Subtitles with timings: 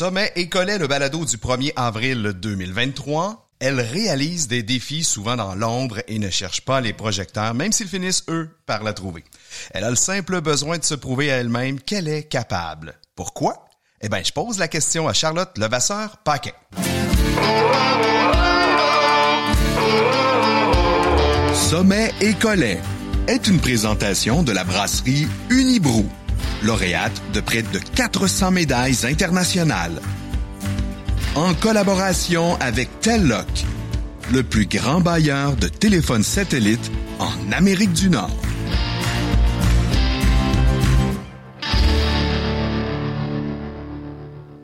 [0.00, 3.50] Sommet et Collet, le balado du 1er avril 2023.
[3.58, 7.86] Elle réalise des défis souvent dans l'ombre et ne cherche pas les projecteurs, même s'ils
[7.86, 9.26] finissent, eux, par la trouver.
[9.72, 12.98] Elle a le simple besoin de se prouver à elle-même qu'elle est capable.
[13.14, 13.66] Pourquoi?
[14.00, 16.52] Eh bien, je pose la question à Charlotte Levasseur-Paquin.
[21.52, 22.80] Sommet et Collet
[23.26, 26.08] est une présentation de la brasserie Unibrou,
[26.62, 30.00] lauréate de près de 400 médailles internationales.
[31.34, 33.46] En collaboration avec Telloc,
[34.32, 38.36] le plus grand bailleur de téléphones satellites en Amérique du Nord.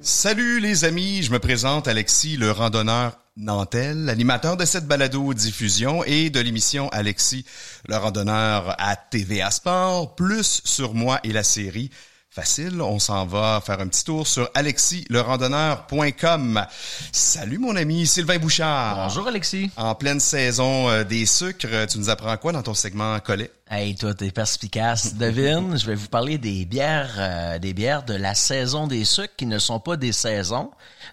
[0.00, 6.28] Salut les amis, je me présente Alexis, le randonneur Nantel, animateur de cette balado-diffusion et
[6.28, 7.44] de l'émission Alexis,
[7.86, 11.90] le randonneur à TVA Sport, plus sur moi et la série
[12.30, 16.66] Facile, on s'en va faire un petit tour sur alexislerandonneur.com.
[17.10, 18.96] Salut mon ami Sylvain Bouchard.
[18.96, 19.70] Bonjour Alexis.
[19.76, 23.50] En pleine saison euh, des sucres, tu nous apprends quoi dans ton segment collet?
[23.70, 25.14] Hey, toi, t'es perspicace.
[25.18, 29.36] Devine, je vais vous parler des bières, euh, des bières de la saison des sucres
[29.36, 30.70] qui ne sont pas des saisons.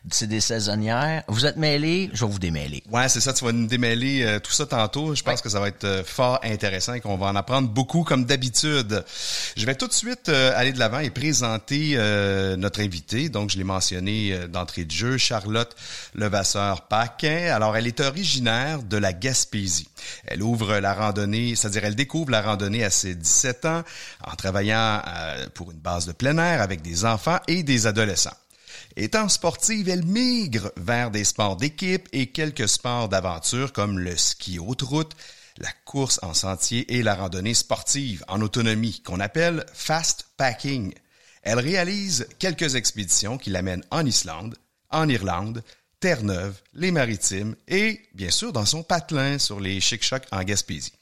[0.10, 1.24] C'est des saisonnières.
[1.28, 2.82] Vous êtes mêlés, je vais vous démêler.
[2.90, 3.34] Ouais, c'est ça.
[3.34, 5.16] Tu vas nous démêler euh, tout ça tantôt.
[5.16, 8.04] Je pense que ça va être euh, fort intéressant et qu'on va en apprendre beaucoup
[8.04, 9.04] comme d'habitude.
[9.58, 11.98] Je vais tout de suite aller de l'avant et présenter
[12.58, 13.30] notre invité.
[13.30, 15.76] Donc, je l'ai mentionné d'entrée de jeu, Charlotte
[16.14, 17.54] Levasseur-Paquin.
[17.54, 19.90] Alors, elle est originaire de la Gaspésie.
[20.26, 23.84] Elle ouvre la randonnée, c'est-à-dire elle découvre la randonnée à ses 17 ans
[24.24, 28.38] en travaillant euh, pour une base de plein air avec des enfants et des adolescents.
[28.96, 34.58] Étant sportive, elle migre vers des sports d'équipe et quelques sports d'aventure comme le ski
[34.58, 35.12] haute route,
[35.58, 40.94] la course en sentier et la randonnée sportive en autonomie qu'on appelle fast packing.
[41.44, 44.58] Elle réalise quelques expéditions qui l'amènent en Islande,
[44.90, 45.62] en Irlande,
[46.00, 50.94] Terre-Neuve, les Maritimes et, bien sûr, dans son patelin sur les chic-chocs en Gaspésie.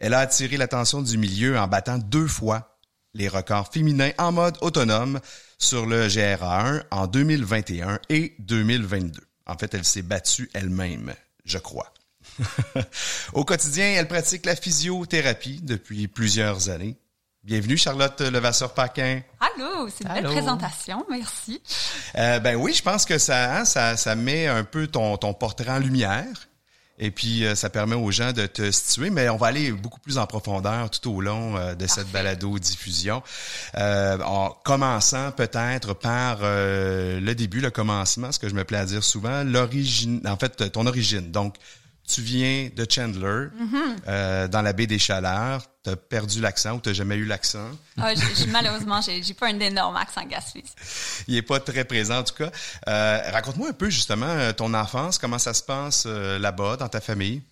[0.00, 2.78] Elle a attiré l'attention du milieu en battant deux fois
[3.14, 5.18] les records féminins en mode autonome
[5.58, 9.20] sur le GRA1 en 2021 et 2022.
[9.46, 11.14] En fait, elle s'est battue elle-même,
[11.44, 11.92] je crois.
[13.32, 16.96] Au quotidien, elle pratique la physiothérapie depuis plusieurs années.
[17.42, 19.22] Bienvenue Charlotte Levasseur-Paquin.
[19.40, 21.62] Allô, c'est une belle présentation, merci.
[22.16, 25.32] Euh, ben oui, je pense que ça, hein, ça, ça met un peu ton, ton
[25.32, 26.47] portrait en lumière.
[27.00, 30.00] Et puis, euh, ça permet aux gens de te situer, mais on va aller beaucoup
[30.00, 33.22] plus en profondeur tout au long euh, de cette balado-diffusion.
[33.76, 38.84] Euh, en commençant peut-être par le début, le commencement, ce que je me plais à
[38.84, 41.30] dire souvent, l'origine, en fait, ton origine.
[41.30, 41.54] Donc,
[42.08, 44.48] tu viens de Chandler, mm-hmm.
[44.48, 45.62] dans la baie des Chaleurs.
[45.84, 47.70] Tu as perdu l'accent ou tu jamais eu l'accent?
[47.96, 48.12] Ah,
[48.48, 50.72] malheureusement, j'ai, pas un énorme accent gaspésie.
[51.28, 52.50] Il est pas très présent en tout cas.
[53.30, 57.42] raconte-moi un peu justement ton enfance, comment ça se passe là-bas, dans ta famille?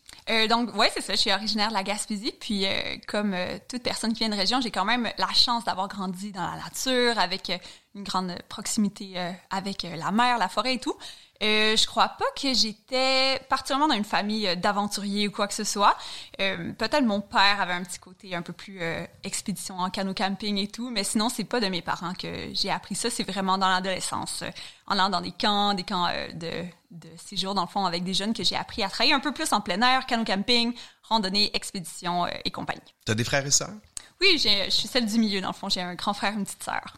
[0.49, 1.15] donc, ouais, c'est ça.
[1.15, 2.35] Je suis originaire de la Gaspésie.
[2.41, 2.67] Puis,
[3.07, 3.37] comme
[3.69, 6.57] toute personne qui vient de région, j'ai quand même la chance d'avoir grandi dans la
[6.57, 7.53] nature, avec
[7.97, 9.15] une grande proximité
[9.51, 10.97] avec la mer, la forêt et tout.
[11.43, 15.53] Euh, je crois pas que j'étais particulièrement dans une famille euh, d'aventuriers ou quoi que
[15.53, 15.95] ce soit.
[16.41, 20.15] Euh, peut-être mon père avait un petit côté un peu plus euh, expédition en canot
[20.15, 23.11] camping et tout, mais sinon c'est pas de mes parents que j'ai appris ça.
[23.11, 24.45] C'est vraiment dans l'adolescence,
[24.87, 28.15] en allant dans des camps, des camps de, de séjour dans le fond avec des
[28.15, 31.55] jeunes que j'ai appris à travailler un peu plus en plein air, canot camping, randonnée,
[31.55, 32.95] expédition et compagnie.
[33.05, 33.75] T'as des frères et sœurs?
[34.23, 35.69] Oui, je suis celle du milieu dans le fond.
[35.69, 36.97] J'ai un grand frère, une petite sœur.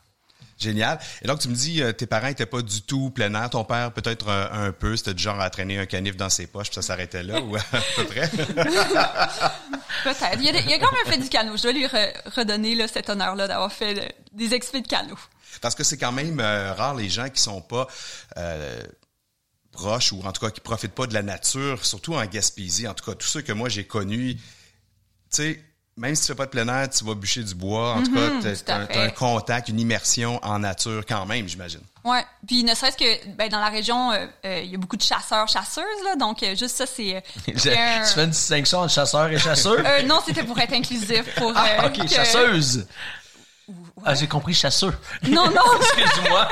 [0.58, 0.98] Génial.
[1.22, 3.48] Et donc, tu me dis, euh, tes parents étaient pas du tout plein air.
[3.48, 4.96] Ton père, peut-être un, peu.
[4.96, 7.54] C'était du genre à traîner un canif dans ses poches, puis ça s'arrêtait là, ou
[7.54, 7.60] à
[7.94, 8.28] peu près?
[10.04, 10.40] peut-être.
[10.40, 11.56] Il, il, a quand même fait du canot.
[11.56, 15.18] Je dois lui redonner là, cet honneur-là d'avoir fait des expéditions de canot.
[15.60, 17.86] Parce que c'est quand même euh, rare les gens qui sont pas...
[18.36, 18.82] Euh,
[19.70, 22.88] proches ou en tout cas qui profitent pas de la nature, surtout en Gaspésie.
[22.88, 24.42] En tout cas, tous ceux que moi j'ai connus, tu
[25.30, 25.62] sais,
[25.98, 27.94] même si tu fais pas de plein air, tu vas bûcher du bois.
[27.94, 31.80] En tout cas, mhm, tu as, un contact, une immersion en nature quand même, j'imagine.
[32.04, 32.24] Ouais.
[32.46, 35.02] Puis ne serait-ce que ben, dans la région, euh, euh, il y a beaucoup de
[35.02, 37.22] chasseurs, chasseuses là, donc euh, juste ça c'est.
[37.46, 39.82] tu fais une distinction entre chasseurs et chasseurs?
[40.06, 41.52] Non, c'était pour être inclusif, pour.
[41.54, 42.86] ah, ok, chasseuse.
[44.04, 44.92] Ah, j'ai compris chasseur.
[45.28, 45.60] Non, non.
[45.80, 46.48] Excuse-moi.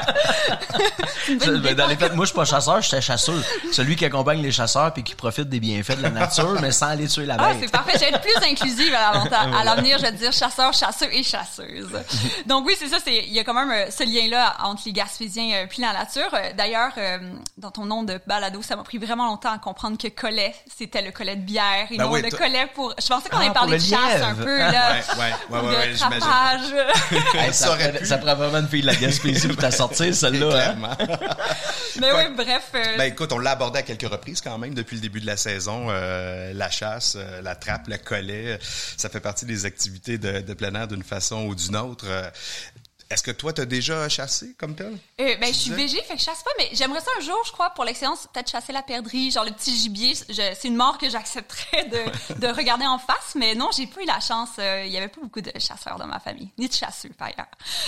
[1.61, 3.37] Ben, dans les moi, je suis pas chasseur, je suis chasseur.
[3.73, 6.89] Celui qui accompagne les chasseurs puis qui profite des bienfaits de la nature, mais sans
[6.89, 7.57] aller tuer la ah, bête.
[7.57, 7.93] Ah, c'est parfait.
[7.95, 9.99] Je vais être plus inclusive à l'avenir.
[9.99, 11.89] Je vais dire chasseur, chasseur et chasseuse.
[12.47, 12.99] Donc oui, c'est ça.
[13.07, 16.29] il y a quand même euh, ce lien-là entre les Gaspésiens euh, puis la nature.
[16.35, 16.93] Euh, d'ailleurs,
[17.57, 21.03] dans ton nom de balado, ça m'a pris vraiment longtemps à comprendre que collet, c'était
[21.03, 22.95] le collet de bière et ben non le collet pour.
[23.01, 24.93] Je pensais qu'on ah, avait parlé de chasse un peu là.
[24.93, 25.95] Ouais, ouais, ouais, ouais,
[27.35, 30.14] Hey, ça, aurait prend, ça prend vraiment une fille de la Gaspésie pour t'en sortir,
[30.14, 30.70] celle-là.
[30.70, 30.97] Hein?
[32.00, 32.64] Mais oui, bref.
[32.75, 35.26] euh, Ben écoute, on l'a abordé à quelques reprises quand même depuis le début de
[35.26, 35.87] la saison.
[35.88, 38.58] Euh, la chasse, euh, la trappe, le collet, euh,
[38.97, 42.06] ça fait partie des activités de, de plein air d'une façon ou d'une autre.
[43.11, 44.99] Euh, Est-ce que toi, tu as déjà chassé comme tel?
[45.20, 47.41] Euh, ben, je suis végé, fait que je chasse pas, mais j'aimerais ça un jour,
[47.47, 50.14] je crois, pour l'excellence, peut-être chasser la perdrix, genre le petit gibier.
[50.14, 54.06] C'est une mort que j'accepterais de, de regarder en face, mais non, j'ai pas eu
[54.06, 54.50] la chance.
[54.58, 57.29] euh, Il y avait pas beaucoup de chasseurs dans ma famille, ni de chasseurs, par
[57.29, 57.47] ailleurs.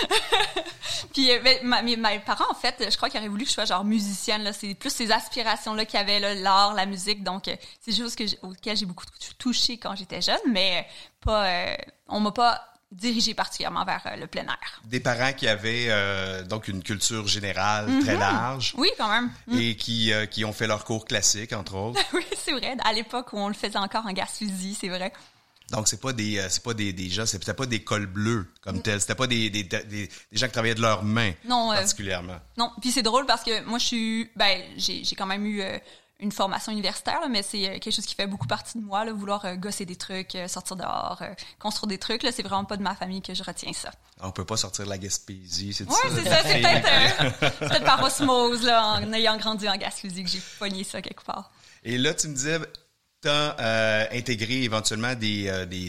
[1.12, 3.50] Puis, euh, ben, ma- mes, mes parents, en fait, je crois qu'ils auraient voulu que
[3.50, 4.52] je sois genre musicienne.
[4.58, 7.22] C'est plus ces aspirations-là qu'il y avait, l'art, la musique.
[7.22, 10.92] Donc, euh, c'est que j'ai- auquel j'ai beaucoup tou- touché quand j'étais jeune, mais euh,
[11.24, 11.76] pas, euh,
[12.08, 14.82] on m'a pas dirigé particulièrement vers euh, le plein air.
[14.84, 19.30] Des parents qui avaient euh, donc une culture générale très large Oui, quand même.
[19.52, 22.00] et qui, euh, qui ont fait leur cours classique, entre autres.
[22.14, 22.76] Oui, c'est vrai.
[22.84, 25.12] À l'époque où on le faisait encore en Gaspésie, c'est vrai.
[25.70, 28.80] Donc, c'est pas des, c'est pas des, des gens, c'était pas des cols bleus comme
[28.80, 29.00] tel.
[29.02, 32.38] C'était pas des, des, des, gens qui travaillaient de leurs mains Non, euh, particulièrement.
[32.56, 34.30] Non, puis c'est drôle parce que moi, je suis...
[34.34, 35.62] Ben, j'ai quand même eu
[36.20, 39.04] une formation universitaire, là, mais c'est euh, quelque chose qui fait beaucoup partie de moi,
[39.04, 42.24] là, vouloir euh, gosser des trucs, euh, sortir dehors, euh, construire des trucs.
[42.24, 43.92] Là, c'est vraiment pas de ma famille que je retiens ça.
[44.20, 46.08] On peut pas sortir de la Gaspésie, c'est Oui, ça?
[46.16, 46.42] c'est ça.
[46.42, 51.00] C'est peut-être peut-être par osmose, là, en ayant grandi en Gaspésie, que j'ai pogné ça
[51.00, 51.52] quelque part.
[51.84, 52.58] Et là, tu me disais,
[53.22, 55.86] tu as intégré éventuellement des, des,